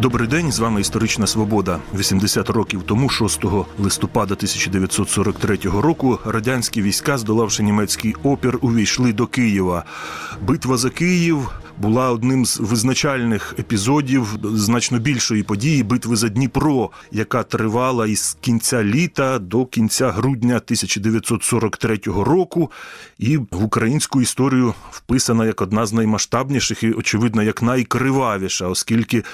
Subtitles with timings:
[0.00, 1.80] Добрий день, з вами історична свобода.
[1.94, 3.44] 80 років тому, 6
[3.78, 9.84] листопада 1943 року, радянські війська, здолавши німецький опір, увійшли до Києва.
[10.42, 11.48] Битва за Київ
[11.80, 18.84] була одним з визначальних епізодів значно більшої події битви за Дніпро, яка тривала із кінця
[18.84, 22.70] літа до кінця грудня 1943 року,
[23.18, 29.24] і в українську історію вписана як одна з наймасштабніших і, очевидно, як найкривавіша, оскільки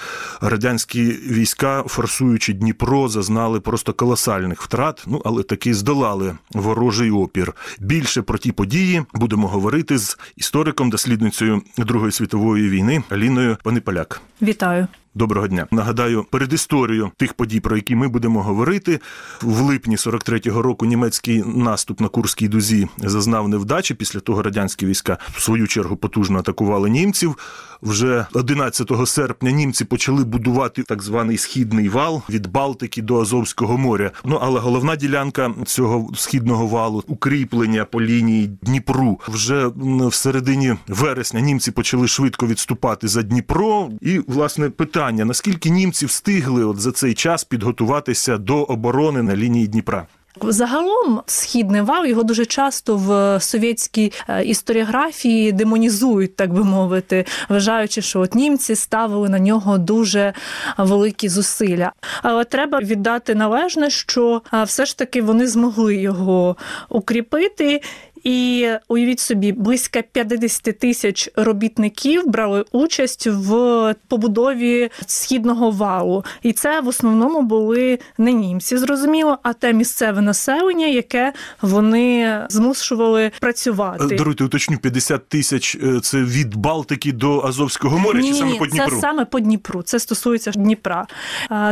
[0.41, 5.05] радянські війська, форсуючи Дніпро, зазнали просто колосальних втрат.
[5.07, 7.53] Ну але таки здолали ворожий опір.
[7.81, 12.34] Більше про ті події будемо говорити з істориком, дослідницею Другої світової
[12.71, 14.87] війни Аліною Пониполяк Вітаю.
[15.17, 15.67] Доброго дня.
[15.71, 19.01] Нагадаю, перед історією тих подій, про які ми будемо говорити,
[19.43, 23.95] в липні 43-го року німецький наступ на Курській дузі зазнав невдачі.
[23.95, 27.37] Після того радянські війська в свою чергу потужно атакували німців.
[27.83, 34.11] Вже 11 серпня німці почали будувати так званий східний вал від Балтики до Азовського моря.
[34.25, 39.21] Ну але головна ділянка цього східного валу укріплення по лінії Дніпру.
[39.29, 43.91] Вже в середині вересня німці почали швидко відступати за Дніпро.
[44.01, 49.67] І власне питання: наскільки німці встигли от за цей час підготуватися до оборони на лінії
[49.67, 50.07] Дніпра?
[50.43, 58.03] Загалом східний вал його дуже часто в совєтській е, історіографії демонізують, так би мовити, вважаючи,
[58.03, 60.33] що от німці ставили на нього дуже
[60.79, 61.93] великі зусилля.
[62.23, 66.57] Але треба віддати належне, що е, все ж таки вони змогли його
[66.89, 67.81] укріпити.
[68.25, 76.81] І уявіть собі, близько 50 тисяч робітників брали участь в побудові східного валу, і це
[76.81, 84.17] в основному були не німці, зрозуміло, а те місцеве населення, яке вони змушували працювати.
[84.17, 88.67] Даруйте, уточню 50 тисяч е, це від Балтики до Азовського моря, ні, чи саме по
[88.67, 88.91] Дніпру?
[88.91, 89.83] Це саме по Дніпру.
[89.83, 91.07] Це стосується Дніпра.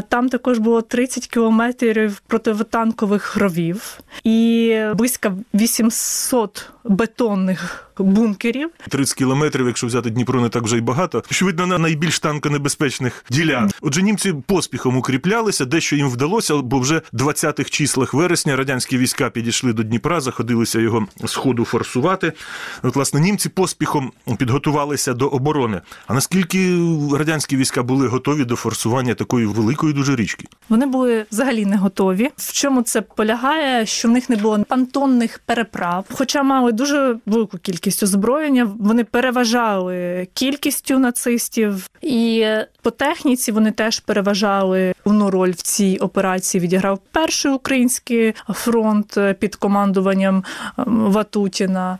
[0.08, 6.42] Там також було 30 кілометрів противотанкових ровів і близько 800
[6.85, 8.70] бетонних бункерів.
[8.89, 11.24] 30 кілометрів, якщо взяти Дніпро, не так вже й багато.
[11.30, 13.73] Очевидно, на найбільш танконебезпечних ділянок.
[13.80, 19.73] Отже, німці поспіхом укріплялися, дещо їм вдалося, бо вже 20-х числах вересня радянські війська підійшли
[19.73, 22.33] до Дніпра, заходилися його з ходу форсувати.
[22.83, 25.80] От, власне, німці поспіхом підготувалися до оборони.
[26.07, 26.79] А наскільки
[27.18, 30.46] радянські війська були готові до форсування такої великої дуже річки?
[30.68, 32.30] Вони були взагалі не готові.
[32.36, 33.86] В чому це полягає?
[33.86, 38.70] Що в них не було пантонних переправ, хоча мали дуже велику кількість озброєння.
[38.79, 42.47] Вони переважали кількістю нацистів, і
[42.83, 46.61] по техніці вони теж переважали Головну роль в цій операції.
[46.61, 50.45] Відіграв перший український фронт під командуванням
[50.86, 51.98] Ватутіна.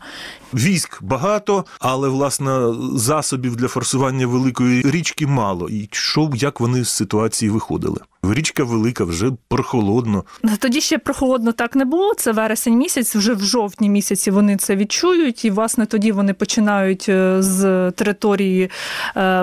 [0.53, 5.69] Військ багато, але власне засобів для форсування великої річки мало.
[5.69, 7.97] І що як вони з ситуації виходили?
[8.23, 10.23] Річка велика, вже прохолодно.
[10.59, 12.13] Тоді ще прохолодно так не було.
[12.13, 17.03] Це вересень місяць, вже в жовтні місяці вони це відчують, і власне тоді вони починають
[17.39, 18.69] з території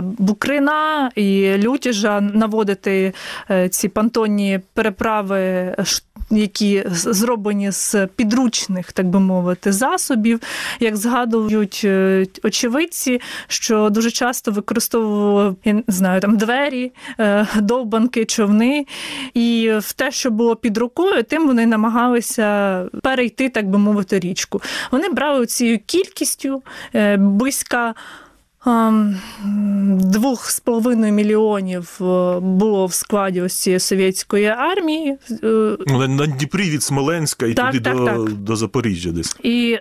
[0.03, 3.13] Букрина і Лютіжа наводити
[3.71, 5.75] ці пантонні переправи
[6.31, 10.41] які зроблені з підручних, так би мовити, засобів,
[10.81, 11.87] як згадують
[12.43, 16.93] очевидці, що дуже часто використовували я не знаю там двері,
[17.57, 18.87] довбанки, човни,
[19.35, 24.63] і в те, що було під рукою, тим вони намагалися перейти, так би мовити, річку.
[24.91, 26.63] Вони брали цією кількістю
[27.19, 27.95] близька.
[29.87, 31.97] Двох з половиною мільйонів
[32.41, 35.17] було в складі ось цієї совєтської армії.
[35.87, 38.33] Ну, на Дніпрі від Смоленська і так, туди так, до, так.
[38.33, 39.37] до Запоріжжя десь.
[39.43, 39.79] І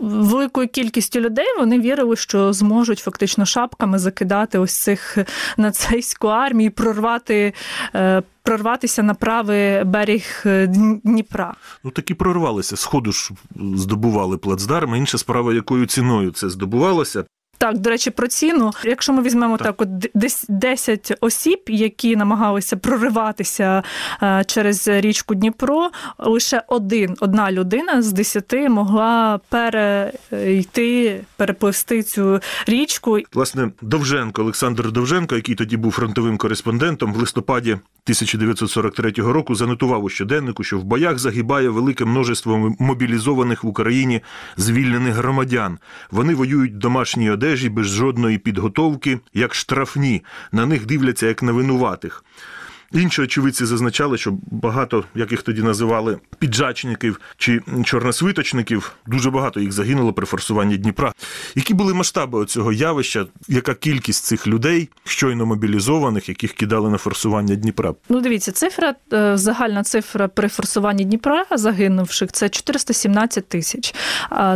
[0.00, 5.18] великою кількістю людей вони вірили, що зможуть фактично шапками закидати ось цих
[5.56, 7.52] нацистську армію, прорвати.
[8.42, 10.44] Прорватися на правий берег
[11.04, 11.54] Дніпра.
[11.84, 12.76] Ну такі прорвалися.
[12.76, 13.30] Сходу ж
[13.74, 14.94] здобували плацдарм.
[14.94, 17.24] Інша справа, якою ціною це здобувалося.
[17.58, 18.72] Так, до речі, про ціну.
[18.84, 19.88] Якщо ми візьмемо так, так от
[20.48, 23.82] 10 осіб, які намагалися прориватися
[24.46, 33.18] через річку Дніпро, лише один, одна людина з 10 могла перейти, перепливсти цю річку.
[33.32, 40.08] Власне, Довженко, Олександр Довженко, який тоді був фронтовим кореспондентом, в листопаді 1943 року занотував у
[40.08, 44.20] щоденнику, що в боях загибає велике множество мобілізованих в Україні
[44.56, 45.78] звільнених громадян.
[46.10, 50.22] Вони воюють в домашній одежі без жодної підготовки, як штрафні.
[50.52, 52.24] На них дивляться як на винуватих.
[52.94, 59.72] Інші очевидці зазначали, що багато, як їх тоді називали, піджачників чи чорносвиточників, дуже багато їх
[59.72, 61.12] загинуло при форсуванні Дніпра.
[61.54, 63.26] Які були масштаби цього явища?
[63.48, 67.94] Яка кількість цих людей, щойно мобілізованих, яких кидали на форсування Дніпра?
[68.08, 73.94] Ну, дивіться, цифра, е, загальна цифра при форсуванні Дніпра загинувших це 417 тисяч.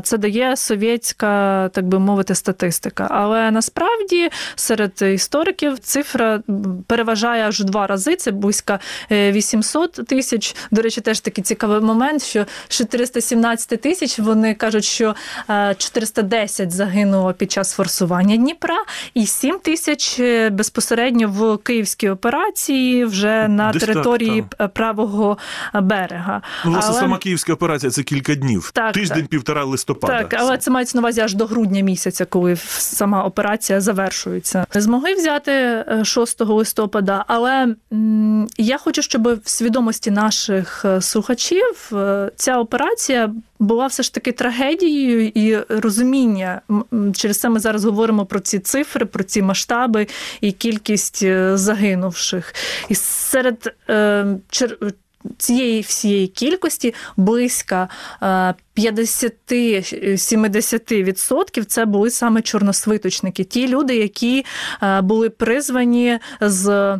[0.02, 3.08] Це дає совєтська, так би мовити, статистика.
[3.10, 6.42] Але насправді серед істориків цифра
[6.86, 8.16] переважає аж два рази.
[8.34, 8.78] Близько
[9.12, 10.56] е, 800 тисяч.
[10.70, 15.14] До речі, теж такий цікавий момент, що з 417 тисяч вони кажуть, що
[15.50, 18.78] е, 410 загинуло під час форсування Дніпра,
[19.14, 24.58] і 7 тисяч е, безпосередньо в київській операції вже на Десь території так.
[24.58, 25.38] п- правого
[25.74, 26.42] берега.
[26.64, 30.18] Ну, власне, Але- сама київська операція це кілька днів, Так, тиждень-півтора листопада.
[30.22, 34.66] так, але це мається на увазі аж до грудня місяця, коли сама операція завершується.
[34.74, 37.74] Змогли взяти е, 6 листопада, але
[38.56, 44.32] я хочу, щоб в свідомості наших е, слухачів е, ця операція була все ж таки
[44.32, 46.60] трагедією і розуміння.
[47.14, 50.06] Через це ми зараз говоримо про ці цифри, про ці масштаби
[50.40, 52.54] і кількість е, загинувших.
[52.88, 53.74] І серед
[55.38, 57.88] цієї всієї кількості близько
[58.22, 64.44] е, 50-70% це були саме чорносвиточники, ті люди, які
[64.82, 66.98] е, були призвані з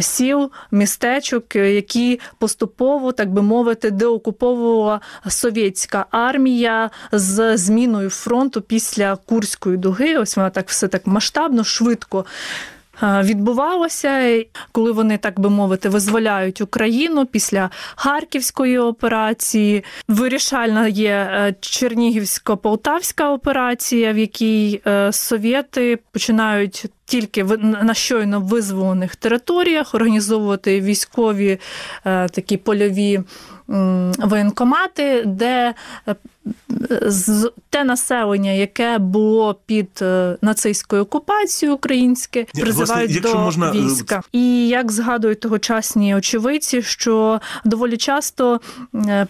[0.00, 9.16] сіл, містечок, е, які поступово, так би мовити, деокуповувала совєтська армія з зміною фронту після
[9.16, 10.18] Курської дуги.
[10.18, 12.24] Ось вона так все так масштабно, швидко.
[13.02, 19.84] Е, Відбувалося, коли вони, так би мовити, визволяють Україну після Харківської операції.
[20.08, 29.16] Вирішальна є е, Чернігівсько-Полтавська операція, в якій е, совєти починають тільки в- на щойно визволених
[29.16, 31.58] територіях організовувати військові
[32.04, 33.20] е, такі польові
[34.18, 35.74] воєнкомати, де
[36.08, 36.14] е,
[37.70, 44.22] те населення, яке було під е, нацистською окупацією українське, призивають власне, до можна, війська.
[44.32, 48.60] І як згадують тогочасні очевидці, що доволі часто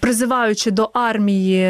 [0.01, 1.67] призиваючи до армії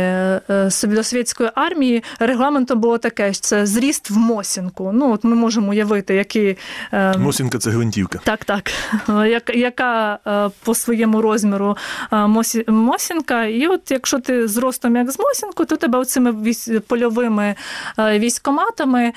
[0.83, 4.91] до совєтської армії, регламентом було таке: що це зріст в Мосінку.
[4.95, 6.57] Ну от ми можемо уявити, які
[6.93, 8.21] е, Мосінка це гвинтівка.
[8.25, 8.71] так, так.
[9.09, 11.77] Як, яка е, по своєму розміру
[12.13, 12.27] е,
[12.69, 13.45] Мосінка.
[13.45, 16.55] І от якщо ти зростом як з Мосінку, то тебе цими
[16.87, 17.55] польовими
[17.99, 19.13] е, військоматами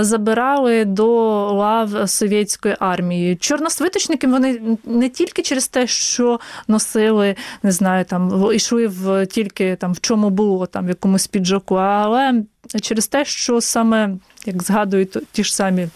[0.00, 1.06] забирали до
[1.52, 3.36] лав совєтської армії.
[3.36, 9.92] Чорносвиточники вони не тільки через те, що носили, не знаю, там йшли в тільки там
[9.92, 12.42] в чому було, там в якомусь піджаку, але
[12.82, 14.10] через те, що саме
[14.46, 15.88] як згадують ті ж самі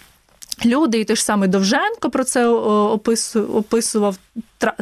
[0.66, 2.46] люди, і той ж самий Довженко про це
[3.54, 4.16] описував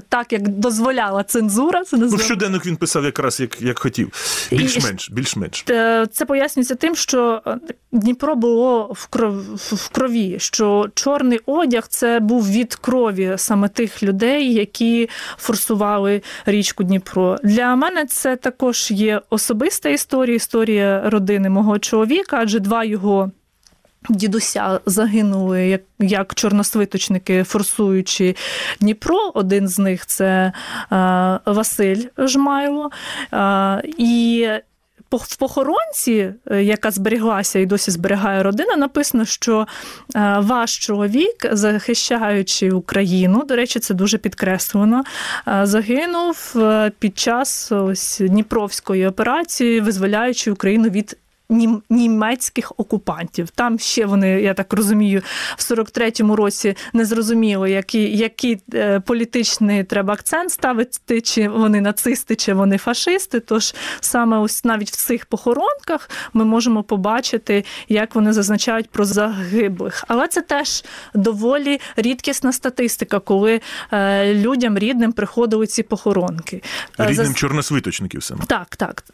[0.09, 1.85] так, як дозволяла цензура.
[1.85, 2.25] Це Ну, називаємо.
[2.25, 4.13] щоденник він писав якраз як, як хотів.
[4.53, 5.65] Більш-менш, більш-менш.
[6.13, 7.57] Це пояснюється тим, що е,
[7.93, 14.03] Дніпро було в кров- в крові, що чорний одяг це був від крові саме тих
[14.03, 15.09] людей, які
[15.39, 17.39] форсували річку Дніпро.
[17.45, 23.31] Для мене це також є особиста історія, історія родини мого чоловіка, адже два його.
[24.09, 28.37] Дідуся загинули як, як чорносвиточники, форсуючи
[28.81, 29.31] Дніпро.
[29.35, 30.53] Один з них це е,
[31.47, 32.91] Василь Жмайло.
[33.33, 34.49] Е, і
[35.11, 39.67] в похоронці, е, яка зберіглася і досі зберігає родина, написано, що
[40.17, 45.05] е, ваш чоловік, захищаючи Україну, до речі, це дуже підкреслено,
[45.49, 46.55] е, загинув
[46.99, 51.17] під час ось Дніпровської операції, визволяючи Україну від.
[51.51, 55.23] Нім- Німецьких окупантів там ще вони, я так розумію,
[55.57, 62.37] в 43-му році не зрозуміло, який, який е, політичний треба акцент ставити, чи вони нацисти,
[62.37, 63.41] чи вони фашисти.
[63.41, 70.05] Тож саме ось навіть в цих похоронках ми можемо побачити, як вони зазначають про загиблих.
[70.09, 70.85] Але це теж
[71.15, 73.61] доволі рідкісна статистика, коли
[73.93, 76.63] е, людям рідним приходили ці похоронки.
[77.01, 78.45] Е, Рідним заз- чорносвиточників саме.
[78.47, 79.05] Так, так.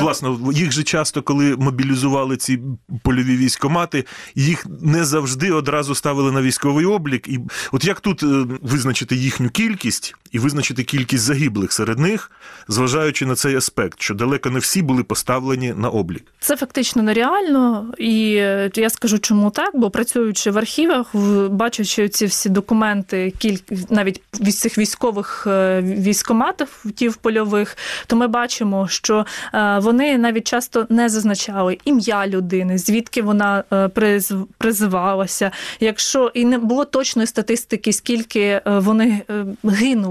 [0.00, 2.60] Власне, їх же часто, коли мобілізували ці
[3.02, 4.04] польові військомати,
[4.34, 7.28] їх не завжди одразу ставили на військовий облік.
[7.28, 7.40] І
[7.72, 8.26] от як тут е,
[8.62, 12.30] визначити їхню кількість і визначити кількість загиблих серед них,
[12.68, 16.24] зважаючи на цей аспект, що далеко не всі були поставлені на облік.
[16.40, 21.14] Це фактично нереально, і е, я скажу, чому так, бо працюючи в архівах,
[21.50, 23.58] бачачи ці всі документи, кіль...
[23.90, 24.22] навіть
[24.58, 31.78] цих військових е, військоматів польових, то ми бачимо, що е, вони навіть часто не зазначали
[31.84, 35.50] ім'я людини, звідки вона приз- призивалася.
[35.80, 39.44] Якщо і не було точної статистики, скільки вони е,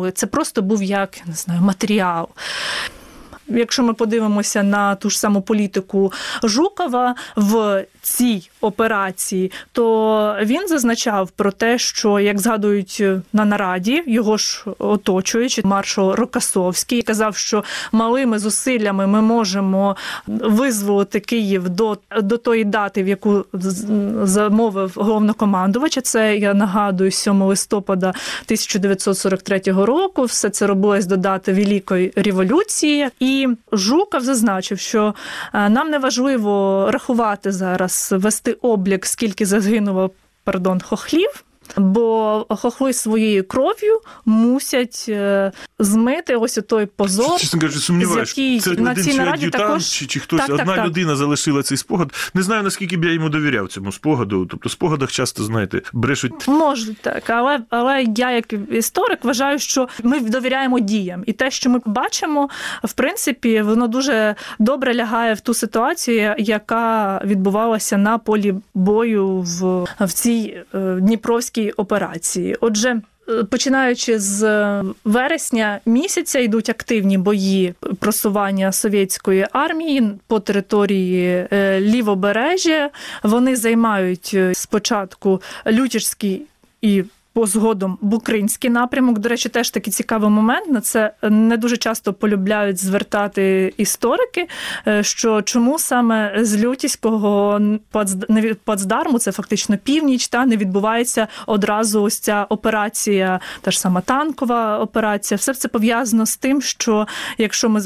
[0.08, 2.28] гинули, це просто був як не знаю матеріал.
[3.50, 6.12] Якщо ми подивимося на ту ж саму політику
[6.44, 14.38] Жукова в цій операції, то він зазначав про те, що як згадують на нараді, його
[14.38, 19.96] ж оточуючи маршал Рокасовський казав, що малими зусиллями ми можемо
[20.28, 23.46] визволити Київ до, до тої дати, в яку
[24.24, 26.00] замовив головнокомандувач.
[26.04, 30.24] Це я нагадую 7 листопада 1943 року.
[30.24, 33.10] Все це робилось до дати Великої революції.
[33.20, 35.14] І Жуков зазначив, що
[35.54, 40.12] е, нам не важливо рахувати зараз, вести облік, скільки загинуло
[40.44, 41.44] пардон, хохлів.
[41.78, 47.40] Бо хохли своєю кров'ю мусять е, змити ось той позор.
[47.40, 50.40] Чесно кажучи, сумніваюся, це на один чи ад'ютант, також- чи, чи хтось.
[50.40, 50.86] Так, так, Одна так.
[50.86, 52.32] людина залишила цей спогад.
[52.34, 54.46] Не знаю, наскільки б я йому довіряв цьому спогаду.
[54.46, 56.48] Тобто, в спогадах часто, знаєте, брешуть.
[56.48, 61.70] Може так, але, але я як історик вважаю, що ми довіряємо діям, і те, що
[61.70, 62.50] ми бачимо,
[62.84, 69.88] в принципі, воно дуже добре лягає в ту ситуацію, яка відбувалася на полі бою в,
[70.00, 71.00] в цій е,
[71.58, 72.58] Дніпровській операції.
[72.62, 73.02] Отже.
[73.30, 74.42] е, Починаючи з
[75.06, 82.90] вересня місяця йдуть активні бої просування совєтської армії по території е, лівобережжя.
[83.24, 86.42] Вони займають е, спочатку Лютіжський
[86.82, 87.04] і
[87.46, 89.20] згодом Букринський напрямок.
[89.20, 90.70] До речі, теж такий цікавий момент.
[90.72, 94.48] На це не дуже часто полюбляють звертати історики.
[94.88, 97.60] е, Що чому саме з Лютіського
[97.94, 104.02] плацд- плацдарму, це фактично північ, та не відбувається одразу ось ця операція, та ж сама
[104.02, 105.38] танкова операція.
[105.38, 107.82] Все це пов'язано з тим, що якщо ми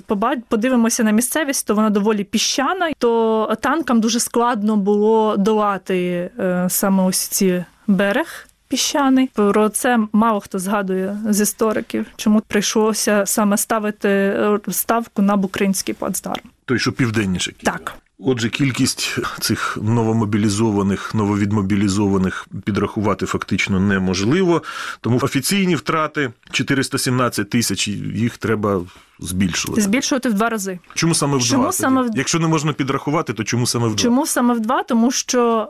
[0.48, 7.03] подивимося на місцевість, то вона доволі піщана, то танкам дуже складно було долати е, саме
[7.03, 8.48] ось ці берег.
[8.71, 15.35] Піщаний про це мало хто згадує з істориків, чому прийшлося саме ставити е, ставку на
[15.35, 16.41] Букринський плацдарм.
[16.65, 17.53] Той, що південніше.
[17.63, 17.93] Так.
[18.19, 24.63] Отже, кількість цих новомобілізованих, нововідмобілізованих підрахувати фактично неможливо.
[25.01, 28.81] Тому офіційні втрати 417 тисяч, їх треба
[29.21, 29.81] збільшувати.
[29.81, 30.79] Збільшувати в два рази.
[30.93, 31.71] Чому саме в Чому два?
[31.71, 33.97] саме в- Якщо не можна підрахувати, то чому саме в два?
[34.03, 34.83] Чому саме в два?
[34.83, 35.67] Тому що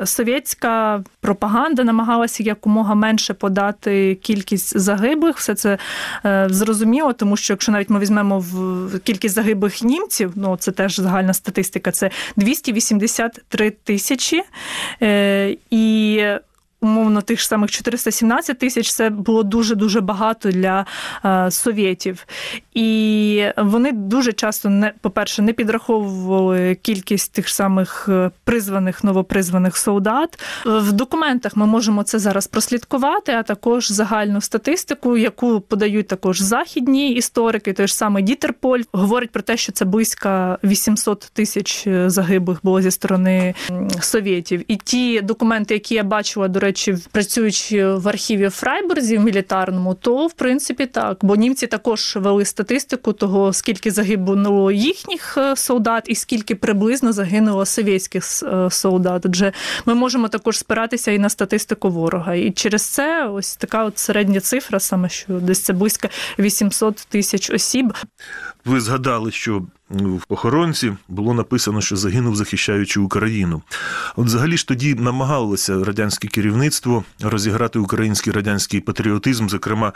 [0.00, 5.36] е, совєтська пропаганда намагалася якомога менше подати кількість загиблих.
[5.38, 5.78] Все це
[6.24, 10.96] е, зрозуміло, тому що якщо навіть ми візьмемо в кількість загиблих німців, ну це теж
[10.96, 14.42] загальна статистика, це 283 тисячі.
[15.02, 16.22] Е, і
[16.84, 20.86] Умовно, тих ж самих 417 тисяч це було дуже дуже багато для
[21.24, 22.26] е, совєтів.
[22.74, 30.38] І вони дуже часто не, по-перше, не підраховували кількість тих самих е, призваних новопризваних солдат.
[30.64, 37.12] В документах ми можемо це зараз прослідкувати, а також загальну статистику, яку подають також західні
[37.12, 37.72] історики.
[37.72, 42.80] Той ж самий Дітерполь говорить про те, що це близько 800 тисяч е, загиблих було
[42.80, 43.54] зі сторони
[44.00, 44.64] совєтів.
[44.68, 49.24] І ті документи, які я бачила, до речі, в- працюючи в архіві в Фрайбурзі в
[49.24, 55.56] мілітарному, то в принципі так, бо німці також вели статистику того, скільки загинуло їхніх е,
[55.56, 59.26] солдат, і скільки приблизно загинуло совєтських е, солдат.
[59.26, 59.52] Отже,
[59.86, 62.34] ми можемо також спиратися і на статистику ворога.
[62.34, 67.50] І через це ось така от середня цифра, саме що десь це близько 800 тисяч
[67.50, 67.92] осіб.
[68.64, 69.62] Ви згадали, що
[69.94, 73.62] в похоронці було написано, що загинув, захищаючи Україну.
[74.16, 79.92] От взагалі ж тоді намагалося радянське керівництво розіграти український радянський патріотизм, зокрема,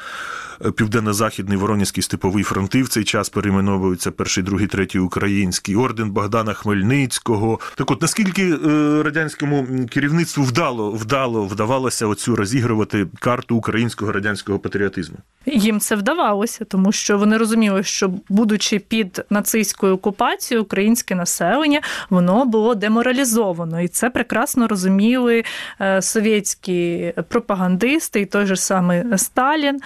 [0.76, 7.60] південно-західний Воронізький степовий фронти в цей час перейменовуються перший, другий, третій український орден Богдана Хмельницького.
[7.74, 15.16] Так от наскільки е, радянському керівництву вдало вдало вдавалося оцю розігрувати карту українського радянського патріотизму?
[15.46, 22.44] Їм це вдавалося, тому що вони розуміли, що будучи під нацистською окупацією українське населення воно
[22.44, 25.44] було деморалізовано, і це прекрасно розуміли
[25.80, 29.80] е, совєтські пропагандисти, і той же самий Сталін.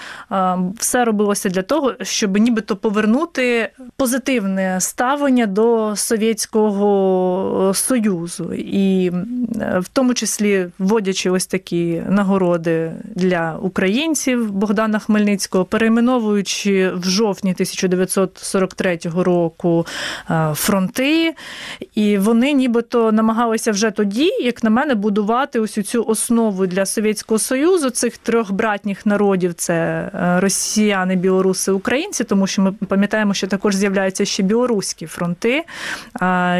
[0.62, 9.78] Е, Все робилося для того, щоб нібито повернути позитивне ставлення до Совєтського Союзу, і е,
[9.78, 18.98] в тому числі вводячи ось такі нагороди для українців Богдана Хмельницького, перейменовуючи в жовтні 1943
[19.16, 19.86] року
[20.30, 21.34] е, фронти,
[21.94, 27.38] і вони нібито намагалися вже тоді, як на мене, будувати ось цю основу для Совєтського
[27.38, 33.46] Союзу цих трьох братніх народів: це е, росіяни, білоруси, українці, тому що ми пам'ятаємо, що
[33.46, 35.64] також з'являються ще білоруські фронти.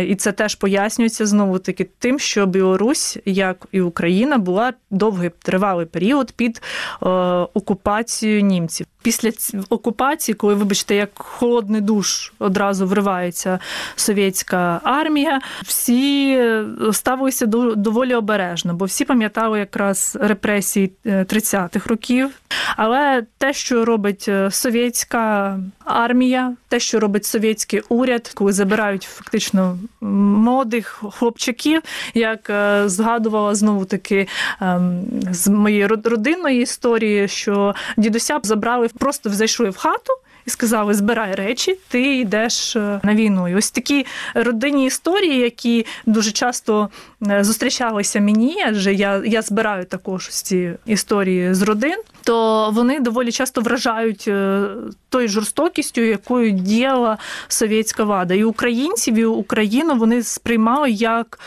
[0.07, 5.87] І це теж пояснюється знову таки тим, що Білорусь, як і Україна, була довгий тривалий
[5.87, 6.63] період під
[7.03, 7.07] е,
[7.55, 8.87] окупацією німців.
[9.03, 9.31] Після
[9.69, 13.59] окупації, коли, вибачте, як холодний душ одразу вривається
[13.97, 21.87] совєтська армія, всі е, ставилися до- доволі обережно, бо всі пам'ятали якраз репресії е, 30-х
[21.91, 22.31] років.
[22.77, 29.79] Але те, що робить е, совєтська армія, те, що робить совєтський уряд, коли забирають фактично
[30.01, 31.83] молодих хлопчиків,
[32.15, 34.29] як е, згадувала знову таки
[34.61, 40.13] ем, з моєї родинної історії, що дідуся забрали, просто взайшли в хату.
[40.47, 43.49] І сказали, збирай речі, ти йдеш е, на війну.
[43.49, 46.89] І ось такі родинні історії, які дуже часто
[47.31, 53.33] е, зустрічалися мені, адже я, я збираю також ці історії з родин, то вони доволі
[53.33, 54.69] часто вражають е,
[55.09, 57.19] тою жорстокістю, якою діяла
[57.49, 58.35] совєтська влада.
[58.35, 61.39] І українців, і Україну вони сприймали як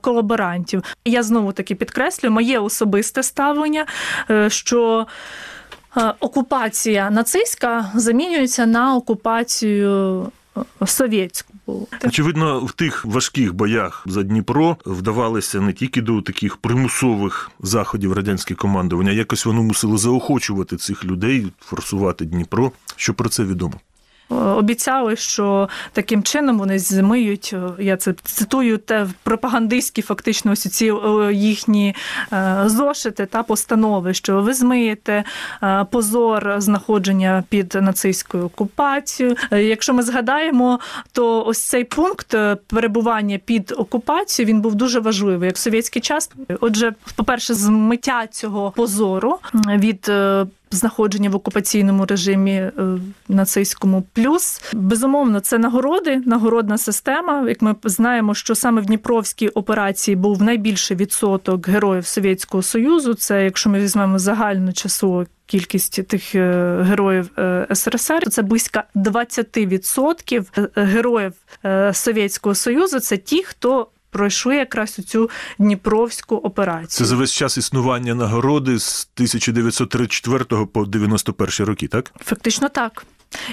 [0.00, 0.82] колаборантів.
[1.04, 3.86] Я знову таки підкреслюю моє особисте ставлення,
[4.48, 5.06] що.
[6.20, 10.22] Окупація нацистська замінюється на окупацію
[10.56, 11.52] е, совєтську.
[12.04, 18.54] Очевидно, в тих важких боях за Дніпро вдавалися не тільки до таких примусових заходів радянське
[18.54, 22.72] командування, якось воно мусило заохочувати цих людей, форсувати Дніпро.
[22.96, 23.74] Що про це відомо?
[24.30, 30.68] Е, Обіцяли, що таким чином вони змиють, е, я це цитую, те пропагандистські фактично ось
[30.68, 31.94] ці е, їхні
[32.64, 35.24] зошити та постанови, що ви змиєте
[35.90, 39.36] позор знаходження під нацистською окупацією.
[39.50, 40.80] Якщо ми згадаємо,
[41.12, 42.34] то ось цей пункт
[42.66, 46.30] перебування під окупацією він був дуже важливий як в совєтський час.
[46.60, 50.10] Отже, по-перше, змиття цього позору від
[50.70, 52.72] знаходження в окупаційному режимі е,
[53.28, 54.04] нацистському.
[54.12, 57.48] Плюс безумовно це нагороди, нагородна система.
[57.48, 63.14] Як ми знаємо, що саме в Дніпровській операції був найбільший відсоток героїв Совєтського Союзу.
[63.14, 65.26] Це якщо ми візьмемо загальну часову.
[65.46, 71.32] Кількість тих е, героїв е, СРСР це близько 20% е, героїв
[71.92, 73.00] Совєтського Союзу.
[73.00, 76.88] Це ті, хто пройшли якраз цю Дніпровську операцію.
[76.88, 82.12] Це за весь час існування нагороди з 1934 по 91 роки, так?
[82.20, 83.04] Фактично так.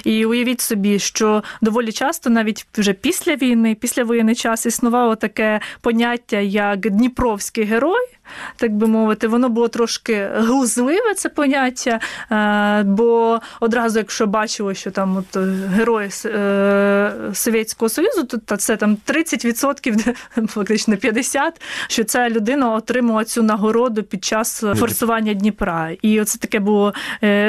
[0.03, 5.59] І уявіть собі, що доволі часто, навіть вже після війни, після воєнний час, існувало таке
[5.81, 8.07] поняття як Дніпровський герой.
[8.55, 11.99] Так би мовити, воно було трошки глузливе це поняття,
[12.31, 15.39] е, бо одразу, якщо бачили, що там от е,
[15.75, 20.15] герої е, Совєтського Союзу, то це там 30%,
[20.47, 21.51] фактично 50%,
[21.87, 25.91] що ця людина отримала цю нагороду під час форсування Дніпра.
[26.01, 26.93] І оце таке було,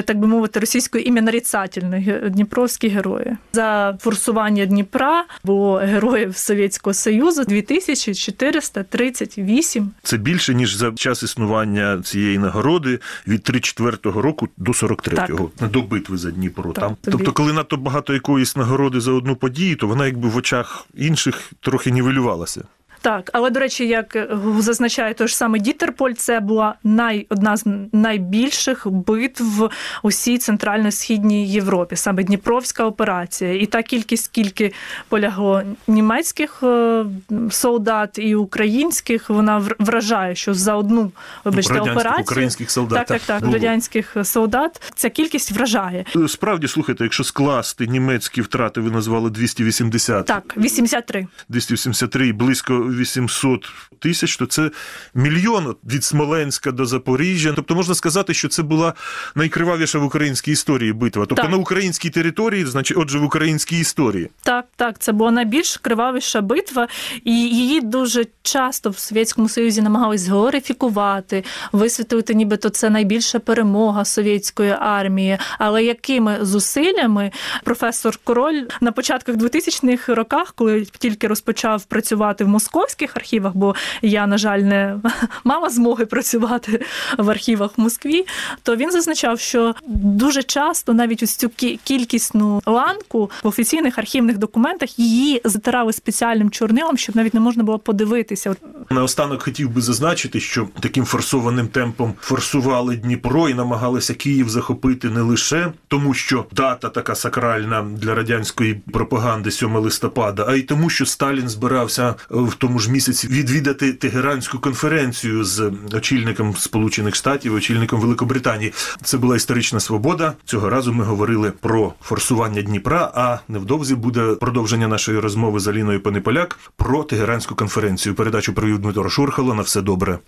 [0.04, 3.36] так би мовити, російською ім'я нарицательне Дніпровські герої.
[3.52, 9.90] За форсування Дніпра було героїв Совєтського Союзу 2438.
[10.02, 12.98] Це більше ніж за час існування цієї нагороди
[13.28, 16.72] від 34 року до 43-го, до битви за Дніпро.
[16.72, 20.28] Так, Там, тобі- тобто, коли надто багато якоїсь нагороди за одну подію, то вона якби
[20.28, 22.64] в очах інших трохи нівелювалася.
[23.06, 27.56] Так, але до речі, як е, зазначає той ж самий Дітерполь, це була най, одна
[27.56, 29.70] з найбільших битв в
[30.02, 33.54] усій центрально-східній Європі, саме Дніпровська операція.
[33.62, 34.72] І та кількість, скільки
[35.08, 37.04] полягло німецьких е,
[37.50, 41.12] солдат і українських, вона вр- вражає, що за одну
[41.44, 42.98] вибачте, радянських, операцію українських солдат.
[42.98, 43.52] так, так, так, було.
[43.52, 44.92] радянських солдат.
[44.94, 46.04] Ця кількість вражає.
[46.28, 51.26] Справді, слухайте, якщо скласти німецькі втрати, ви назвали 280, Так, 83.
[51.48, 54.70] 283 і близько 800 тисяч, то це
[55.14, 57.52] мільйон від Смоленська до Запоріжжя.
[57.56, 58.94] Тобто можна сказати, що це була
[59.34, 61.26] найкривавіша в українській історії битва.
[61.28, 61.50] Тобто Так.
[61.50, 64.30] на українській території, значить, отже, в українській історії.
[64.42, 66.88] Так, так, це була найбільш кривавіша битва,
[67.24, 74.76] і її дуже часто в Совєтському Союзі намагались глорифікувати, висвітлити, нібито це найбільша перемога совєтської
[74.80, 75.38] армії.
[75.58, 77.30] Але якими зусиллями
[77.64, 82.48] професор Король на початках 2000-х роках, коли тільки розпочав працювати в
[82.86, 84.96] московських архівах, бо я, на жаль, не
[85.44, 86.84] мала змоги працювати
[87.18, 88.26] в архівах в Москві,
[88.62, 94.38] то він зазначав, що дуже часто навіть ось цю кі- кількісну ланку в офіційних архівних
[94.38, 98.56] документах її затирали спеціальним чорнилом, щоб навіть не можна було подивитися.
[98.90, 105.20] Наостанок хотів би зазначити, що таким форсованим темпом форсували Дніпро і намагалися Київ захопити не
[105.20, 111.06] лише тому, що дата така сакральна для радянської пропаганди 7 листопада, а й тому, що
[111.06, 118.72] Сталін збирався в тому ж місяці відвідати Тегеранську конференцію з очільником Сполучених Штатів, очільником Великобританії.
[119.02, 120.32] Це була історична свобода.
[120.44, 123.12] Цього разу ми говорили про форсування Дніпра.
[123.14, 128.14] А невдовзі буде продовження нашої розмови з Аліною Панеполяк про Тегеранську конференцію.
[128.14, 129.54] Передачу провів Дмитро Шурхало.
[129.54, 130.18] На все добре.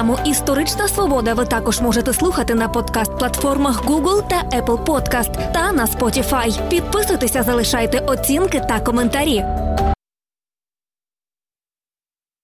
[0.00, 5.86] Програму Історична свобода ви також можете слухати на подкаст-платформах Google та Apple Podcast та на
[5.86, 6.68] Spotify.
[6.68, 9.44] Підписуйтеся, залишайте оцінки та коментарі.